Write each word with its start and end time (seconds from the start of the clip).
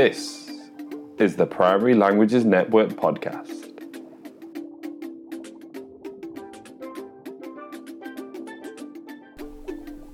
This 0.00 0.48
is 1.18 1.36
the 1.36 1.44
Primary 1.44 1.92
Languages 1.92 2.46
Network 2.46 2.88
podcast. 2.88 3.68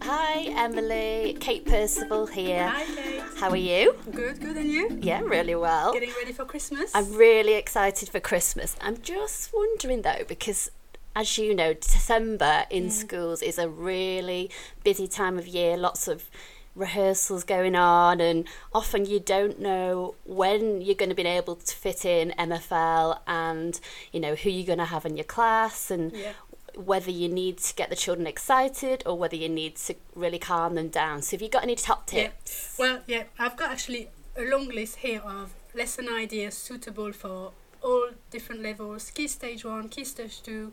Hi, 0.03 0.47
Emilie. 0.57 1.37
Kate 1.39 1.65
Percival 1.65 2.27
here. 2.27 2.67
Hi, 2.67 2.85
Kate. 2.97 3.23
How 3.37 3.51
are 3.51 3.57
you? 3.57 3.95
Good, 4.11 4.41
good, 4.41 4.57
and 4.57 4.69
you? 4.69 4.99
Yeah, 5.01 5.21
really 5.21 5.55
well. 5.55 5.93
Getting 5.93 6.11
ready 6.19 6.33
for 6.33 6.45
Christmas? 6.45 6.91
I'm 6.93 7.15
really 7.15 7.55
excited 7.55 8.09
for 8.09 8.19
Christmas. 8.19 8.75
I'm 8.81 9.01
just 9.01 9.55
wondering 9.55 10.03
though, 10.03 10.25
because 10.27 10.73
as 11.15 11.39
you 11.39 11.55
know, 11.55 11.75
December 11.75 12.65
in 12.71 12.91
schools 12.91 13.41
is 13.41 13.57
a 13.57 13.69
really 13.69 14.51
busy 14.83 15.07
time 15.07 15.39
of 15.39 15.47
year, 15.47 15.77
lots 15.77 16.09
of 16.09 16.29
rehearsals 16.77 17.43
going 17.43 17.75
on, 17.75 18.21
and 18.21 18.47
often 18.73 19.05
you 19.07 19.19
don't 19.19 19.59
know 19.59 20.15
when 20.25 20.81
you're 20.83 20.95
going 20.95 21.09
to 21.09 21.15
be 21.15 21.23
able 21.23 21.57
to 21.57 21.75
fit 21.75 22.05
in 22.05 22.33
MFL 22.39 23.19
and 23.27 23.81
you 24.13 24.21
know 24.21 24.35
who 24.35 24.51
you're 24.51 24.67
going 24.67 24.79
to 24.79 24.85
have 24.85 25.05
in 25.07 25.17
your 25.17 25.25
class 25.25 25.91
and 25.91 26.13
Yeah. 26.13 26.33
whether 26.77 27.11
you 27.11 27.29
need 27.29 27.57
to 27.59 27.75
get 27.75 27.89
the 27.89 27.97
children 27.97 28.27
excited 28.27 29.03
or 29.07 29.17
whether 29.19 29.35
you 29.37 29.49
need 29.49 29.77
to 29.77 29.95
really 30.15 30.39
calm 30.39 30.75
them 30.75 30.89
down. 30.89 31.23
So, 31.23 31.31
have 31.33 31.43
you 31.43 31.49
got 31.49 31.63
any 31.63 31.75
top 31.75 32.11
Yeah. 32.13 32.29
tips? 32.29 32.77
Well, 32.79 33.01
yeah, 33.07 33.25
I've 33.39 33.57
got 33.57 33.71
actually 33.71 34.11
a 34.37 34.43
long 34.43 34.69
list 34.69 34.97
here 34.97 35.21
of 35.21 35.55
lesson 35.75 36.09
ideas 36.09 36.55
suitable 36.57 37.13
for 37.13 37.53
all 37.83 38.11
different 38.31 38.63
levels 38.63 39.11
key 39.11 39.29
stage 39.29 39.65
one, 39.65 39.89
key 39.89 40.05
stage 40.05 40.43
two, 40.43 40.73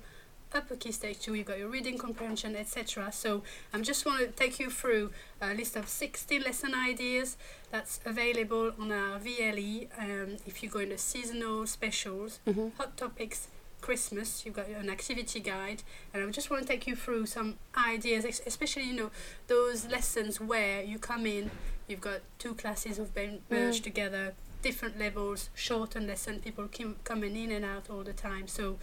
upper 0.53 0.75
key 0.75 0.91
stage 0.91 1.19
two, 1.19 1.33
you've 1.33 1.47
got 1.47 1.57
your 1.59 1.69
reading 1.69 1.97
comprehension, 1.97 2.55
etc. 2.55 3.11
So, 3.11 3.43
I'm 3.73 3.83
just 3.83 4.05
want 4.05 4.19
to 4.19 4.27
take 4.27 4.59
you 4.59 4.69
through 4.69 5.11
a 5.41 5.53
list 5.53 5.75
of 5.75 5.87
60 5.87 6.39
lesson 6.39 6.73
ideas 6.73 7.37
that's 7.71 7.99
available 8.05 8.71
on 8.79 8.91
our 8.91 9.19
VLE. 9.19 9.87
Um, 9.97 10.37
if 10.45 10.61
you 10.63 10.69
go 10.69 10.79
in 10.79 10.89
the 10.89 10.97
seasonal 10.97 11.65
specials, 11.67 12.39
hmm 12.47 12.69
hot 12.77 12.95
topics 12.97 13.47
christmas 13.81 14.45
you've 14.45 14.55
got 14.55 14.69
an 14.69 14.89
activity 14.89 15.41
guide 15.41 15.83
and 16.13 16.23
i 16.23 16.31
just 16.31 16.49
want 16.49 16.61
to 16.61 16.67
take 16.67 16.87
you 16.87 16.95
through 16.95 17.25
some 17.25 17.55
ideas 17.77 18.23
especially 18.47 18.83
you 18.83 18.93
know 18.93 19.11
those 19.47 19.85
lessons 19.89 20.39
where 20.39 20.81
you 20.81 20.97
come 20.97 21.25
in 21.25 21.51
you've 21.89 21.99
got 21.99 22.21
two 22.39 22.53
classes 22.53 22.95
have 22.95 23.13
been 23.13 23.39
merged 23.49 23.83
together 23.83 24.33
different 24.61 24.97
levels 24.97 25.49
shortened 25.53 26.07
lesson 26.07 26.39
people 26.39 26.65
kim- 26.69 26.95
coming 27.03 27.35
in 27.35 27.51
and 27.51 27.65
out 27.65 27.89
all 27.89 28.03
the 28.03 28.13
time 28.13 28.47
so 28.47 28.77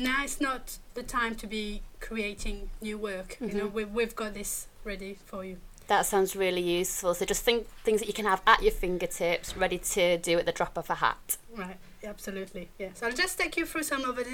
now 0.00 0.24
it's 0.24 0.40
not 0.40 0.78
the 0.94 1.02
time 1.02 1.34
to 1.34 1.46
be 1.46 1.82
creating 2.00 2.70
new 2.80 2.96
work 2.98 3.36
you 3.40 3.52
know 3.58 3.68
Mhm. 3.68 3.72
we, 3.72 3.84
we've 3.84 4.16
got 4.16 4.34
this 4.34 4.66
ready 4.84 5.12
for 5.26 5.44
you 5.44 5.56
That 5.96 6.06
sounds 6.06 6.36
really 6.36 6.62
useful. 6.80 7.14
So 7.18 7.24
just 7.34 7.42
think 7.48 7.66
things 7.86 7.98
that 8.00 8.06
you 8.06 8.14
can 8.20 8.24
have 8.32 8.40
at 8.46 8.62
your 8.62 8.70
fingertips, 8.84 9.56
ready 9.56 9.78
to 9.94 10.02
do 10.28 10.32
at 10.40 10.46
the 10.46 10.52
drop 10.60 10.74
of 10.78 10.88
a 10.88 10.94
hat. 11.04 11.36
Right, 11.62 11.78
absolutely. 12.12 12.64
Yeah. 12.78 12.90
So 12.94 13.06
I'll 13.06 13.18
just 13.24 13.34
take 13.42 13.52
you 13.58 13.66
through 13.70 13.82
some 13.92 14.02
of 14.10 14.14
the 14.16 14.24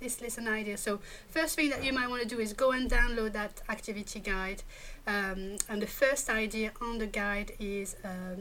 this 0.00 0.16
lesson 0.22 0.48
ideas. 0.48 0.80
So 0.80 0.92
first 1.38 1.52
thing 1.56 1.68
that 1.72 1.82
you 1.86 1.92
might 1.98 2.08
want 2.12 2.22
to 2.26 2.28
do 2.34 2.38
is 2.40 2.54
go 2.54 2.68
and 2.76 2.84
download 2.90 3.32
that 3.40 3.54
activity 3.68 4.20
guide. 4.32 4.60
Um, 5.14 5.40
and 5.68 5.78
the 5.86 5.92
first 6.02 6.24
idea 6.30 6.68
on 6.80 6.96
the 7.02 7.10
guide 7.22 7.50
is 7.60 7.88
um, 8.10 8.38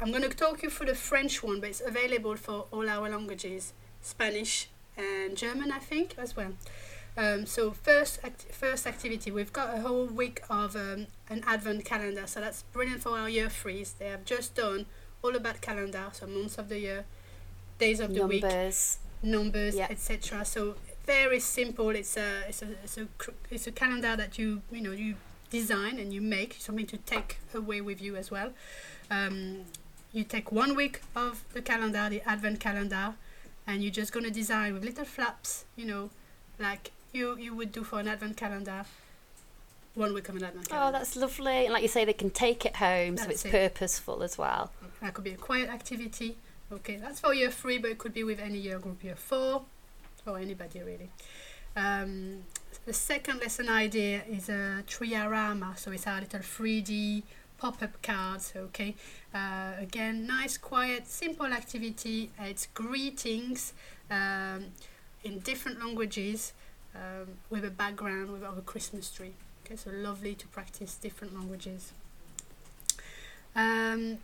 I'm 0.00 0.10
going 0.14 0.22
to 0.30 0.34
talk 0.44 0.62
you 0.62 0.70
through 0.70 0.86
the 0.94 1.00
French 1.10 1.34
one, 1.48 1.58
but 1.60 1.68
it's 1.72 1.82
available 1.92 2.36
for 2.46 2.58
all 2.74 2.86
our 2.88 3.08
languages, 3.16 3.72
Spanish 4.00 4.68
and 4.96 5.36
German, 5.36 5.70
I 5.72 5.78
think, 5.78 6.14
as 6.18 6.36
well. 6.36 6.52
Um, 7.18 7.46
so 7.46 7.70
first 7.70 8.20
act- 8.22 8.46
first 8.52 8.86
activity, 8.86 9.30
we've 9.30 9.52
got 9.52 9.74
a 9.76 9.80
whole 9.80 10.06
week 10.06 10.42
of 10.50 10.76
um, 10.76 11.06
an 11.30 11.42
advent 11.46 11.84
calendar. 11.84 12.26
So 12.26 12.40
that's 12.40 12.62
brilliant 12.72 13.02
for 13.02 13.10
our 13.18 13.28
year 13.28 13.48
threes. 13.48 13.94
They 13.98 14.08
have 14.08 14.24
just 14.24 14.54
done 14.54 14.86
all 15.22 15.34
about 15.34 15.60
calendar, 15.62 16.08
so 16.12 16.26
months 16.26 16.58
of 16.58 16.68
the 16.68 16.78
year, 16.78 17.04
days 17.78 18.00
of 18.00 18.12
the 18.14 18.26
week, 18.26 18.42
Numbers. 18.42 18.98
numbers, 19.22 19.74
Yeah. 19.76 19.86
etc. 19.90 20.44
So 20.44 20.74
very 21.06 21.40
simple. 21.40 21.90
It's 21.90 22.16
a 22.18 22.42
it's 22.48 22.60
a 22.62 22.68
it's 22.84 22.98
a 22.98 23.06
cr- 23.16 23.30
it's 23.50 23.66
a 23.66 23.72
calendar 23.72 24.14
that 24.16 24.38
you 24.38 24.60
you 24.70 24.82
know 24.82 24.92
you 24.92 25.14
design 25.48 25.98
and 25.98 26.12
you 26.12 26.20
make 26.20 26.56
something 26.58 26.86
to 26.86 26.96
take 26.98 27.38
away 27.54 27.80
with 27.80 28.02
you 28.02 28.16
as 28.16 28.30
well. 28.30 28.52
Um, 29.10 29.64
you 30.12 30.24
take 30.24 30.52
one 30.52 30.74
week 30.76 31.00
of 31.14 31.44
the 31.54 31.62
calendar, 31.62 32.08
the 32.10 32.20
advent 32.28 32.58
calendar, 32.60 33.14
and 33.66 33.82
you're 33.82 33.92
just 33.92 34.12
gonna 34.12 34.30
design 34.30 34.74
with 34.74 34.84
little 34.84 35.04
flaps, 35.04 35.64
you 35.76 35.86
know, 35.86 36.10
like 36.58 36.92
you 37.12 37.36
you 37.36 37.54
would 37.54 37.72
do 37.72 37.84
for 37.84 38.00
an 38.00 38.08
advent 38.08 38.36
calendar. 38.36 38.84
One 39.94 40.12
week 40.12 40.28
of 40.28 40.36
an 40.36 40.44
advent 40.44 40.68
calendar. 40.68 40.88
Oh, 40.88 40.98
that's 40.98 41.16
lovely. 41.16 41.64
And 41.64 41.72
like 41.72 41.82
you 41.82 41.88
say, 41.88 42.04
they 42.04 42.12
can 42.12 42.30
take 42.30 42.66
it 42.66 42.76
home, 42.76 43.16
so 43.16 43.30
it's 43.30 43.44
it. 43.46 43.50
purposeful 43.50 44.22
as 44.22 44.36
well. 44.36 44.70
That 45.00 45.14
could 45.14 45.24
be 45.24 45.30
a 45.30 45.36
quiet 45.36 45.70
activity. 45.70 46.36
Okay, 46.70 46.96
that's 46.96 47.20
for 47.20 47.32
year 47.32 47.50
three, 47.50 47.78
but 47.78 47.90
it 47.92 47.98
could 47.98 48.12
be 48.12 48.24
with 48.24 48.38
any 48.38 48.58
year 48.58 48.78
group, 48.78 49.02
year 49.02 49.16
four, 49.16 49.64
or 50.26 50.38
anybody 50.38 50.80
really. 50.82 51.10
Um, 51.76 52.42
the 52.84 52.92
second 52.92 53.40
lesson 53.40 53.68
idea 53.68 54.22
is 54.28 54.48
a 54.48 54.82
triarama, 54.86 55.78
so 55.78 55.90
it's 55.92 56.06
our 56.06 56.20
little 56.20 56.40
3D 56.40 57.22
pop-up 57.58 58.00
cards. 58.02 58.52
Okay, 58.56 58.94
uh, 59.34 59.72
again, 59.78 60.26
nice, 60.26 60.58
quiet, 60.58 61.06
simple 61.06 61.46
activity. 61.46 62.30
It's 62.38 62.66
greetings 62.74 63.72
um, 64.10 64.66
in 65.24 65.40
different 65.40 65.80
languages 65.80 66.52
um, 66.94 67.28
with 67.50 67.64
a 67.64 67.70
background 67.70 68.30
with 68.32 68.44
our 68.44 68.60
Christmas 68.60 69.10
tree. 69.10 69.32
Okay, 69.64 69.76
so 69.76 69.90
lovely 69.90 70.34
to 70.34 70.46
practice 70.48 70.94
different 70.94 71.34
languages. 71.34 71.92
Um, 73.54 74.18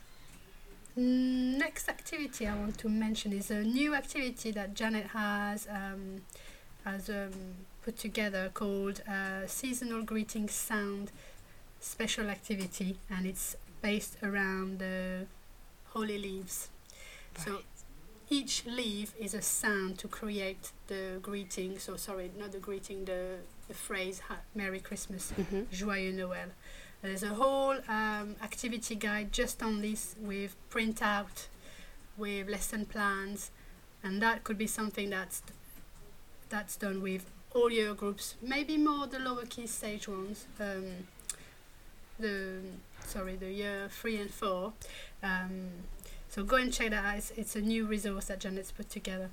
Next 0.94 1.88
activity 1.88 2.46
I 2.46 2.54
want 2.54 2.76
to 2.80 2.88
mention 2.90 3.32
is 3.32 3.50
a 3.50 3.62
new 3.62 3.94
activity 3.94 4.50
that 4.50 4.74
Janet 4.74 5.06
has 5.06 5.66
um, 5.66 6.20
has 6.84 7.08
um, 7.08 7.30
put 7.82 7.96
together 7.96 8.50
called 8.52 9.00
uh, 9.08 9.46
Seasonal 9.46 10.02
Greeting 10.02 10.50
Sound 10.50 11.10
Special 11.82 12.30
Activity, 12.30 12.96
and 13.10 13.26
it's 13.26 13.56
based 13.82 14.16
around 14.22 14.78
the 14.78 15.26
holy 15.88 16.18
leaves. 16.18 16.68
So 17.36 17.60
each 18.30 18.64
leaf 18.66 19.14
is 19.18 19.34
a 19.34 19.42
sound 19.42 19.98
to 19.98 20.08
create 20.08 20.70
the 20.86 21.18
greeting. 21.20 21.78
So 21.78 21.96
sorry, 21.96 22.30
not 22.38 22.52
the 22.52 22.58
greeting, 22.58 23.04
the 23.04 23.38
the 23.68 23.74
phrase 23.74 24.22
"Merry 24.54 24.80
Christmas." 24.80 25.30
hmm 25.32 25.62
Joyeux 25.72 26.12
Noël. 26.14 26.50
There's 27.02 27.24
a 27.24 27.34
whole 27.34 27.76
um, 27.88 28.36
activity 28.42 28.94
guide 28.94 29.32
just 29.32 29.60
on 29.62 29.82
this 29.82 30.14
with 30.20 30.54
printout, 30.70 31.48
with 32.16 32.48
lesson 32.48 32.86
plans, 32.86 33.50
and 34.04 34.22
that 34.22 34.44
could 34.44 34.56
be 34.56 34.68
something 34.68 35.10
that's 35.10 35.42
that's 36.48 36.76
done 36.76 37.02
with 37.02 37.24
all 37.54 37.70
year 37.70 37.94
groups, 37.94 38.36
maybe 38.40 38.76
more 38.76 39.06
the 39.06 39.18
lower 39.18 39.44
key 39.46 39.66
stage 39.66 40.06
ones. 40.08 40.46
Um, 40.60 41.08
the 42.22 42.60
sorry, 43.04 43.36
the 43.36 43.52
year 43.52 43.88
three 43.90 44.18
and 44.20 44.30
four. 44.30 44.72
Um, 45.22 45.68
so 46.28 46.42
go 46.44 46.56
and 46.56 46.72
check 46.72 46.90
that 46.90 47.04
out. 47.04 47.16
It's, 47.18 47.30
it's 47.36 47.56
a 47.56 47.60
new 47.60 47.84
resource 47.84 48.26
that 48.26 48.40
Janet's 48.40 48.72
put 48.72 48.88
together. 48.88 49.30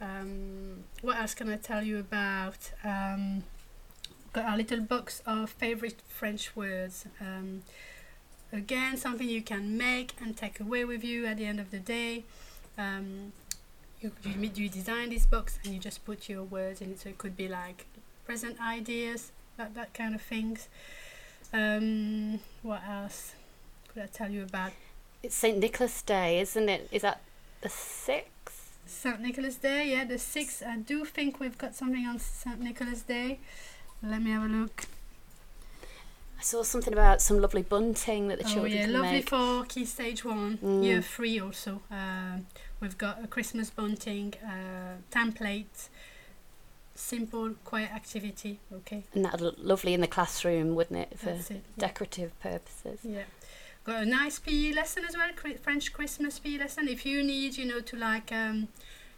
Um, 0.00 0.84
what 1.02 1.16
else 1.18 1.34
can 1.34 1.48
I 1.48 1.56
tell 1.56 1.82
you 1.82 1.98
about? 1.98 2.70
Um, 2.84 3.42
got 4.32 4.44
our 4.44 4.56
little 4.56 4.80
box 4.80 5.22
of 5.26 5.50
favorite 5.50 6.00
French 6.08 6.54
words. 6.54 7.06
Um, 7.20 7.62
again, 8.52 8.96
something 8.96 9.28
you 9.28 9.42
can 9.42 9.76
make 9.76 10.14
and 10.20 10.36
take 10.36 10.60
away 10.60 10.84
with 10.84 11.02
you 11.02 11.26
at 11.26 11.38
the 11.38 11.46
end 11.46 11.58
of 11.58 11.70
the 11.70 11.78
day. 11.78 12.24
Um, 12.78 13.32
you, 14.00 14.12
you, 14.24 14.50
you 14.54 14.68
design 14.68 15.10
this 15.10 15.26
box 15.26 15.58
and 15.64 15.72
you 15.72 15.80
just 15.80 16.04
put 16.04 16.28
your 16.28 16.42
words 16.44 16.80
in 16.80 16.92
it. 16.92 17.00
So 17.00 17.08
it 17.08 17.18
could 17.18 17.36
be 17.36 17.48
like 17.48 17.86
present 18.24 18.60
ideas, 18.60 19.32
that, 19.56 19.74
that 19.74 19.94
kind 19.94 20.14
of 20.14 20.22
things. 20.22 20.68
Um, 21.54 22.40
what 22.62 22.82
else 22.88 23.32
could 23.88 24.02
I 24.02 24.06
tell 24.06 24.28
you 24.30 24.42
about? 24.42 24.72
It's 25.22 25.36
St. 25.36 25.56
Nicholas 25.56 26.02
Day, 26.02 26.40
isn't 26.40 26.68
it? 26.68 26.88
Is 26.90 27.02
that 27.02 27.20
the 27.60 27.68
6th? 27.68 28.24
St. 28.86 29.20
Nicholas 29.20 29.54
Day, 29.56 29.92
yeah, 29.92 30.04
the 30.04 30.16
6th. 30.16 30.66
I 30.66 30.78
do 30.78 31.04
think 31.04 31.38
we've 31.38 31.56
got 31.56 31.74
something 31.76 32.04
on 32.06 32.18
St. 32.18 32.60
Nicholas 32.60 33.02
Day. 33.02 33.38
Let 34.02 34.20
me 34.20 34.32
have 34.32 34.42
a 34.42 34.48
look. 34.48 34.84
I 36.38 36.42
saw 36.42 36.62
something 36.64 36.92
about 36.92 37.22
some 37.22 37.40
lovely 37.40 37.62
bunting 37.62 38.28
that 38.28 38.38
the 38.38 38.44
children. 38.44 38.64
oh 38.66 38.68
children 38.76 38.90
yeah, 38.92 38.98
lovely 38.98 39.18
make. 39.18 39.28
for 39.30 39.64
key 39.66 39.84
stage 39.86 40.24
one, 40.24 40.58
Mm. 40.58 40.84
year 40.84 41.00
three 41.00 41.38
also. 41.40 41.80
Um, 41.90 42.46
we've 42.80 42.98
got 42.98 43.22
a 43.24 43.28
Christmas 43.28 43.70
bunting 43.70 44.34
uh, 44.44 44.96
template, 45.10 45.88
simple, 46.94 47.50
quiet 47.64 47.90
activity. 47.92 48.60
Okay, 48.72 49.04
And 49.14 49.24
that'd 49.24 49.40
look 49.40 49.56
lovely 49.58 49.94
in 49.94 50.00
the 50.00 50.06
classroom, 50.06 50.74
wouldn't 50.74 50.98
it, 50.98 51.18
for 51.18 51.30
it. 51.30 51.46
Yeah. 51.50 51.56
decorative 51.78 52.38
purposes? 52.40 53.00
yeah. 53.02 53.24
Got 53.84 54.02
a 54.04 54.06
nice 54.06 54.38
PE 54.38 54.72
lesson 54.72 55.04
as 55.04 55.14
well, 55.14 55.28
French 55.62 55.92
Christmas 55.92 56.38
PE 56.38 56.56
lesson. 56.58 56.88
If 56.88 57.04
you 57.04 57.22
need, 57.22 57.58
you 57.58 57.66
know, 57.66 57.80
to 57.80 57.96
like 57.96 58.32
um, 58.32 58.68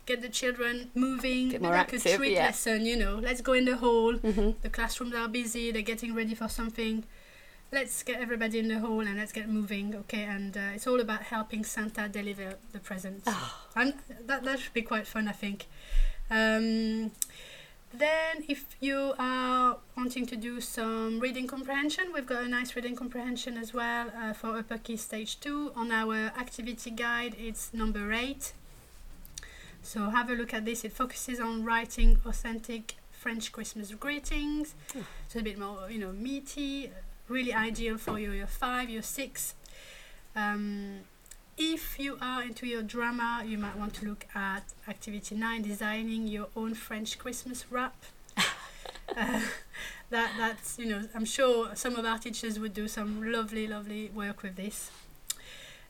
get 0.07 0.23
the 0.23 0.29
children 0.29 0.91
moving, 0.95 1.51
Bit 1.51 1.61
maybe 1.61 1.63
more 1.63 1.73
like 1.77 1.93
a 1.93 1.97
active, 1.97 2.17
treat 2.17 2.33
yeah. 2.33 2.47
lesson, 2.47 2.85
you 2.85 2.97
know, 2.97 3.15
let's 3.17 3.41
go 3.41 3.53
in 3.53 3.65
the 3.65 3.77
hall. 3.77 4.15
hmm 4.15 4.51
The 4.63 4.69
classrooms 4.71 5.15
are 5.15 5.29
busy, 5.29 5.71
they're 5.71 5.83
getting 5.83 6.15
ready 6.17 6.35
for 6.35 6.49
something. 6.49 7.05
let's 7.73 8.03
get 8.03 8.21
everybody 8.21 8.59
in 8.59 8.69
the 8.69 8.79
hall 8.81 9.01
and 9.01 9.17
let's 9.19 9.33
get 9.33 9.49
moving, 9.49 9.95
okay? 9.95 10.25
And 10.25 10.57
uh, 10.57 10.75
it's 10.75 10.87
all 10.87 11.01
about 11.01 11.23
helping 11.23 11.63
Santa 11.65 12.09
deliver 12.09 12.55
the 12.73 12.79
presents. 12.81 13.25
Oh, 13.29 13.67
And 13.77 13.95
that, 14.27 14.43
that 14.45 14.59
should 14.61 14.73
be 14.73 14.83
quite 14.83 15.07
fun, 15.07 15.29
I 15.29 15.33
think. 15.33 15.67
Um, 16.31 17.13
then, 17.99 18.45
if 18.49 18.65
you 18.81 19.15
are 19.19 19.79
wanting 19.97 20.27
to 20.27 20.37
do 20.37 20.61
some 20.61 21.21
reading 21.21 21.47
comprehension, 21.47 22.07
we've 22.13 22.27
got 22.27 22.45
a 22.45 22.49
nice 22.49 22.75
reading 22.75 22.97
comprehension 22.97 23.57
as 23.57 23.75
well 23.75 24.11
uh, 24.17 24.33
for 24.33 24.57
Upper 24.57 24.79
Key 24.79 24.97
Stage 24.97 25.41
2. 25.41 25.73
On 25.77 25.91
our 25.91 26.15
activity 26.39 26.91
guide, 26.91 27.35
it's 27.39 27.73
number 27.75 28.13
8. 28.13 28.53
So, 29.83 30.11
have 30.11 30.31
a 30.31 30.35
look 30.35 30.53
at 30.55 30.65
this. 30.65 30.85
It 30.85 30.93
focuses 30.93 31.39
on 31.39 31.65
writing 31.65 32.19
authentic 32.25 32.97
French 33.11 33.53
Christmas 33.53 33.93
greetings. 33.93 34.75
Hmm. 34.93 35.01
So, 35.29 35.41
a 35.41 35.43
bit 35.43 35.59
more, 35.59 35.91
you 35.91 35.99
know, 35.99 36.13
meaty, 36.13 36.91
really 37.29 37.53
ideal 37.53 37.99
for 37.99 38.19
your 38.19 38.35
year 38.35 38.47
5, 38.47 38.91
your 38.91 39.03
6. 39.03 39.55
Um, 40.35 41.01
if 41.57 41.99
you 41.99 42.19
are 42.21 42.43
into 42.43 42.67
your 42.67 42.83
drama, 42.83 43.43
you 43.47 43.57
might 43.59 43.77
want 43.77 43.95
to 43.95 44.07
look 44.07 44.27
at 44.35 44.75
activity 44.89 45.35
9 45.35 45.63
designing 45.63 46.27
your 46.27 46.49
own 46.55 46.75
French 46.75 47.19
Christmas 47.19 47.65
rap. 47.71 47.95
uh, 48.37 49.41
that 50.11 50.33
that's 50.39 50.79
you 50.79 50.87
know 50.87 51.03
I'm 51.15 51.25
sure 51.25 51.75
some 51.75 51.97
of 51.97 52.05
our 52.05 52.19
teachers 52.19 52.59
would 52.61 52.75
do 52.75 52.87
some 52.87 53.33
lovely 53.33 53.67
lovely 53.67 54.11
work 54.15 54.43
with 54.43 54.57
this. 54.57 54.91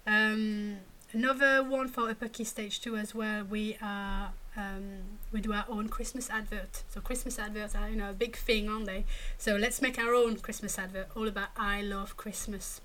Um, 0.06 0.76
another 1.12 1.62
one 1.62 1.88
for 1.88 2.08
upper 2.08 2.28
key 2.28 2.44
stage 2.44 2.80
2 2.80 2.96
as 2.96 3.14
well 3.14 3.44
we 3.44 3.76
are 3.82 4.30
um, 4.56 5.00
we 5.32 5.40
do 5.40 5.52
our 5.52 5.66
own 5.68 5.88
Christmas 5.88 6.30
advert. 6.30 6.82
So 6.88 7.00
Christmas 7.00 7.38
adverts 7.38 7.74
are 7.74 7.90
you 7.90 7.96
know 7.96 8.10
a 8.10 8.14
big 8.14 8.36
thing, 8.36 8.68
aren't 8.68 8.86
they? 8.86 9.04
So 9.36 9.56
let's 9.56 9.82
make 9.82 9.98
our 9.98 10.14
own 10.14 10.36
Christmas 10.36 10.78
advert 10.78 11.08
all 11.14 11.28
about 11.28 11.48
I 11.56 11.82
love 11.82 12.16
Christmas. 12.16 12.80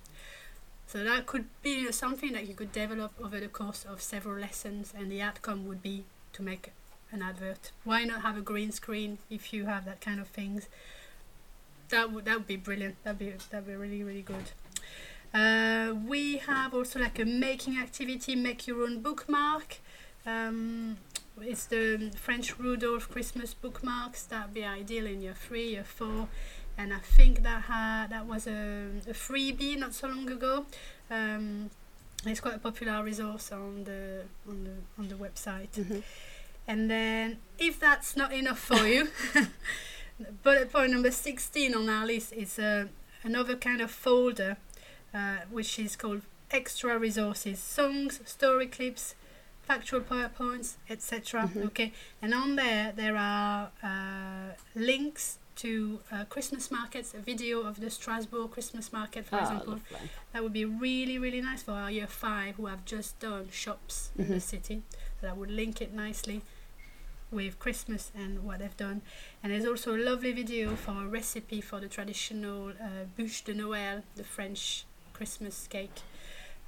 So 0.92 1.06
that 1.06 1.26
could 1.26 1.46
be 1.64 1.90
something 1.94 2.34
that 2.34 2.50
you 2.50 2.54
could 2.54 2.74
develop 2.74 3.14
over 3.24 3.40
the 3.40 3.48
course 3.48 3.86
of 3.86 4.02
several 4.02 4.38
lessons, 4.38 4.94
and 4.94 5.10
the 5.10 5.22
outcome 5.22 5.66
would 5.66 5.82
be 5.82 6.04
to 6.34 6.42
make 6.42 6.74
an 7.14 7.22
advert. 7.22 7.72
Why 7.86 8.04
not 8.04 8.24
have 8.24 8.36
a 8.38 8.42
green 8.42 8.74
screen 8.74 9.20
if 9.30 9.54
you 9.54 9.68
have 9.68 9.86
that 9.86 10.02
kind 10.02 10.20
of 10.20 10.28
things? 10.28 10.68
That 11.88 12.12
would 12.12 12.26
that 12.26 12.40
would 12.40 12.48
be 12.48 12.58
brilliant. 12.58 13.02
That'd 13.06 13.20
be 13.20 13.34
that'd 13.52 13.68
be 13.68 13.74
really 13.74 14.04
really 14.04 14.22
good. 14.22 14.52
Uh, 15.34 15.94
we 16.06 16.38
have 16.40 16.74
also 16.74 17.00
like 17.00 17.20
a 17.20 17.26
making 17.26 17.78
activity, 17.78 18.36
make 18.36 18.68
your 18.68 18.84
own 18.84 19.02
bookmark. 19.02 19.78
Um, 20.26 20.98
it's 21.40 21.68
the 21.68 22.12
French 22.18 22.60
Rudolph 22.60 23.10
Christmas 23.10 23.54
bookmarks. 23.54 24.24
That'd 24.24 24.54
be 24.54 24.66
ideal 24.66 25.06
in 25.06 25.22
year 25.22 25.36
three, 25.36 25.70
year 25.70 25.86
four 25.86 26.28
and 26.82 26.94
I 26.94 27.00
think 27.18 27.44
that 27.44 27.62
had 27.64 28.08
that 28.10 28.26
was 28.26 28.48
a, 28.48 28.90
a 29.08 29.14
freebie 29.14 29.78
not 29.78 29.94
so 29.94 30.08
long 30.08 30.30
ago. 30.30 30.66
Um, 31.10 31.70
it's 32.26 32.40
quite 32.40 32.56
a 32.56 32.60
popular 32.60 33.04
resource 33.04 33.52
on 33.52 33.84
the 33.84 34.24
on 34.50 34.58
the 34.64 34.76
on 35.00 35.08
the 35.10 35.16
website. 35.16 35.72
mhm. 35.76 36.04
And 36.68 36.90
then, 36.90 37.38
if 37.58 37.80
that's 37.80 38.16
not 38.16 38.32
enough 38.32 38.60
for 38.60 38.88
you, 38.88 39.10
bullet 40.44 40.72
point 40.72 40.92
number 40.92 41.12
sixteen 41.12 41.74
on 41.76 41.90
our 41.90 42.06
list 42.06 42.34
is 42.34 42.60
uh, 42.60 42.86
another 43.24 43.56
kind 43.56 43.82
of 43.82 43.92
folder, 43.92 44.58
uh, 45.14 45.38
which 45.50 45.80
is 45.80 45.96
called 45.96 46.22
extra 46.52 46.98
resources: 46.98 47.60
songs, 47.60 48.20
story 48.26 48.68
clips, 48.68 49.16
factual 49.64 50.02
powerpoints, 50.02 50.76
etc. 50.90 51.50
Mhm. 51.54 51.66
Okay, 51.68 51.92
and 52.22 52.34
on 52.34 52.56
there 52.56 52.94
there 52.96 53.18
are 53.18 53.72
uh, 53.84 54.54
links 54.76 55.40
to 55.62 56.00
uh, 56.12 56.26
Christmas 56.26 56.72
markets, 56.72 57.14
a 57.14 57.20
video 57.20 57.62
of 57.62 57.80
the 57.80 57.90
Strasbourg 57.92 58.50
Christmas 58.52 58.92
market, 58.92 59.26
for 59.28 59.36
Oh, 59.36 59.40
example. 59.42 59.74
lovely. 59.74 60.10
That 60.34 60.42
would 60.44 60.54
be 60.54 60.66
really, 60.66 61.20
really 61.20 61.40
nice 61.42 61.62
for 61.62 61.74
our 61.74 61.92
year 61.92 62.08
five 62.08 62.56
who 62.56 62.66
have 62.66 62.84
just 62.84 63.20
done 63.20 63.50
shops 63.52 64.10
in 64.18 64.28
the 64.30 64.36
Mhm. 64.36 64.42
city. 64.42 64.82
So 65.20 65.28
that 65.28 65.38
would 65.38 65.52
link 65.52 65.80
it 65.82 65.94
nicely 65.94 66.42
with 67.30 67.60
Christmas 67.60 68.12
and 68.16 68.44
what 68.44 68.60
they've 68.60 68.76
done. 68.76 69.04
And 69.44 69.54
there's 69.54 69.66
also 69.66 69.96
a 69.96 70.02
lovely 70.10 70.32
video 70.32 70.76
for 70.76 71.04
a 71.04 71.08
recipe 71.08 71.62
for 71.62 71.80
the 71.80 71.88
traditional 71.88 72.70
uh, 72.70 73.06
bûche 73.18 73.44
de 73.46 73.54
Noël, 73.54 74.02
the 74.16 74.24
French 74.24 74.86
Christmas 75.14 75.68
cake. 75.68 76.02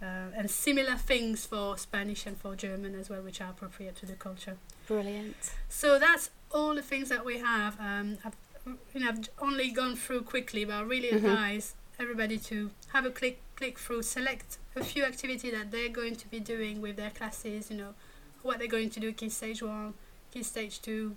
Uh, 0.01 0.29
and 0.35 0.51
similar 0.51 0.97
things 0.97 1.45
for 1.45 1.77
Spanish 1.77 2.25
and 2.27 2.37
for 2.37 2.55
German 2.55 2.93
as 2.93 3.09
well, 3.09 3.21
which 3.21 3.39
are 3.41 3.49
appropriate 3.51 3.95
to 3.95 4.05
the 4.05 4.15
culture. 4.15 4.57
Brilliant. 4.85 5.35
So 5.69 5.97
that's 5.97 6.29
all 6.51 6.75
the 6.75 6.81
things 6.81 7.07
that 7.09 7.23
we 7.23 7.37
have. 7.39 7.79
Um, 7.79 8.17
I've, 8.25 8.35
you 8.65 8.99
know, 9.01 9.09
I've 9.09 9.29
only 9.39 9.71
gone 9.71 9.95
through 9.95 10.21
quickly, 10.23 10.65
but 10.65 10.75
I 10.75 10.81
really 10.81 11.09
Mhm. 11.11 11.17
advise 11.17 11.75
everybody 11.99 12.37
to 12.39 12.71
have 12.93 13.05
a 13.05 13.11
click 13.11 13.39
click 13.55 13.77
through, 13.77 14.01
select 14.03 14.57
a 14.75 14.83
few 14.83 15.03
activities 15.03 15.51
that 15.53 15.69
they're 15.71 15.89
going 15.89 16.15
to 16.15 16.27
be 16.27 16.39
doing 16.39 16.81
with 16.81 16.95
their 16.95 17.11
classes. 17.11 17.69
You 17.69 17.77
know, 17.77 17.93
what 18.41 18.57
they're 18.59 18.67
going 18.67 18.89
to 18.91 18.99
do 18.99 19.13
key 19.13 19.29
stage 19.29 19.61
one, 19.61 19.93
key 20.31 20.43
stage 20.43 20.81
two. 20.81 21.15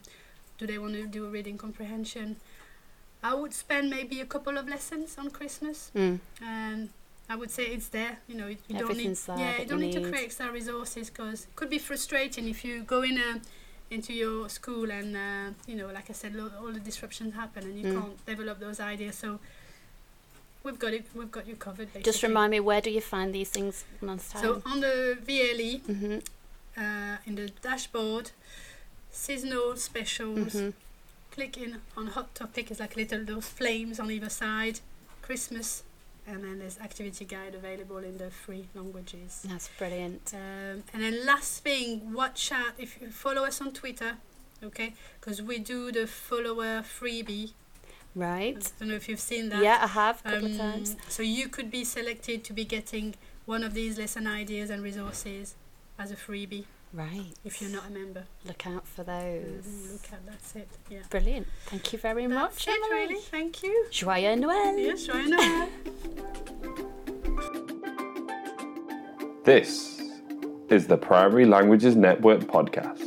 Do 0.58 0.66
they 0.66 0.78
want 0.78 0.94
to 0.94 1.06
do 1.06 1.26
a 1.26 1.30
reading 1.30 1.58
comprehension? 1.58 2.36
I 3.22 3.34
would 3.34 3.52
spend 3.54 3.90
maybe 3.90 4.20
a 4.20 4.26
couple 4.26 4.56
of 4.58 4.68
lessons 4.68 5.16
on 5.18 5.30
Christmas, 5.30 5.90
Mm. 5.94 6.20
and 6.42 6.90
I 7.28 7.34
would 7.34 7.50
say 7.50 7.64
it's 7.66 7.88
there. 7.88 8.18
You 8.28 8.36
know, 8.36 8.46
you 8.48 8.58
don't 8.68 8.96
need 8.96 9.16
yeah, 9.28 9.56
you 9.56 9.62
you 9.62 9.66
don't 9.66 9.80
need 9.80 9.92
to 9.94 10.00
create 10.00 10.26
extra 10.26 10.50
resources 10.52 11.10
because 11.10 11.44
it 11.44 11.56
could 11.56 11.70
be 11.70 11.78
frustrating 11.78 12.48
if 12.48 12.64
you 12.64 12.82
go 12.82 13.02
in 13.02 13.18
a 13.18 13.40
into 13.90 14.12
your 14.12 14.48
school 14.48 14.90
and 14.90 15.16
uh, 15.16 15.50
you 15.66 15.76
know, 15.76 15.86
like 15.88 16.10
I 16.10 16.12
said, 16.12 16.34
lo- 16.34 16.50
all 16.60 16.72
the 16.72 16.80
disruptions 16.80 17.34
happen 17.34 17.64
and 17.64 17.78
you 17.78 17.86
Mm. 17.86 17.94
can't 17.94 18.26
develop 18.26 18.58
those 18.60 18.80
ideas. 18.80 19.14
So 19.16 19.38
we've 20.64 20.78
got 20.78 20.92
it. 20.92 21.04
We've 21.14 21.30
got 21.30 21.46
you 21.46 21.56
covered. 21.56 21.86
Basically. 21.92 22.02
Just 22.02 22.22
remind 22.22 22.50
me, 22.50 22.60
where 22.60 22.80
do 22.80 22.90
you 22.90 23.00
find 23.00 23.32
these 23.34 23.50
things? 23.50 23.84
So 24.42 24.62
on 24.66 24.80
the 24.80 25.16
VLE, 25.26 25.80
hmm 25.86 26.18
uh, 26.78 27.16
in 27.26 27.34
the 27.36 27.48
dashboard, 27.62 28.30
seasonal 29.10 29.76
specials. 29.76 30.52
hmm 30.54 30.70
Click 31.30 31.58
in 31.58 31.76
on 31.98 32.06
hot 32.08 32.34
topic. 32.34 32.70
It's 32.70 32.80
like 32.80 32.96
little 32.96 33.22
those 33.24 33.46
flames 33.46 34.00
on 34.00 34.10
either 34.10 34.30
side. 34.30 34.80
Christmas. 35.20 35.82
And 36.28 36.42
then 36.42 36.58
there's 36.58 36.78
activity 36.78 37.24
guide 37.24 37.54
available 37.54 37.98
in 37.98 38.18
the 38.18 38.30
three 38.30 38.66
languages. 38.74 39.44
That's 39.48 39.68
brilliant. 39.78 40.32
Um, 40.34 40.82
and 40.92 41.02
then 41.02 41.24
last 41.24 41.62
thing, 41.62 42.12
watch 42.12 42.50
out 42.50 42.72
if 42.78 43.00
you 43.00 43.10
follow 43.10 43.44
us 43.44 43.60
on 43.60 43.72
Twitter, 43.72 44.16
okay? 44.62 44.94
Because 45.20 45.40
we 45.40 45.58
do 45.60 45.92
the 45.92 46.06
follower 46.08 46.82
freebie. 46.82 47.52
Right. 48.16 48.56
I 48.56 48.80
don't 48.80 48.88
know 48.88 48.94
if 48.96 49.08
you've 49.08 49.20
seen 49.20 49.50
that. 49.50 49.62
Yeah, 49.62 49.78
I 49.82 49.86
have 49.86 50.20
a 50.24 50.30
couple 50.30 50.46
of 50.46 50.52
Um, 50.52 50.58
times. 50.58 50.96
So 51.08 51.22
you 51.22 51.48
could 51.48 51.70
be 51.70 51.84
selected 51.84 52.42
to 52.44 52.52
be 52.52 52.64
getting 52.64 53.14
one 53.44 53.62
of 53.62 53.74
these 53.74 53.96
lesson 53.98 54.26
ideas 54.26 54.70
and 54.70 54.82
resources 54.82 55.54
as 55.98 56.10
a 56.10 56.16
freebie 56.16 56.64
Right. 56.92 57.34
if 57.44 57.60
you're 57.60 57.70
not 57.70 57.86
a 57.86 57.90
member. 57.90 58.24
Look 58.44 58.66
out 58.66 58.86
for 58.88 59.04
Mhm, 59.04 59.06
those. 59.62 59.92
Look 59.92 60.12
out, 60.12 60.26
that's 60.26 60.56
it. 60.56 60.68
Yeah. 60.88 61.02
Brilliant. 61.10 61.46
Thank 61.66 61.92
you 61.92 61.98
very 61.98 62.26
That's 62.26 62.66
much, 62.66 62.68
it, 62.68 62.74
Emilie. 62.74 63.06
really. 63.06 63.20
Thank 63.20 63.62
you. 63.62 63.86
Joyeux 63.92 64.34
Noël. 64.40 64.82
Yes, 64.82 65.08
I 65.12 65.24
know. 65.26 65.68
This 69.46 70.02
is 70.70 70.88
the 70.88 70.96
Primary 70.96 71.44
Languages 71.44 71.94
Network 71.94 72.40
podcast. 72.40 73.05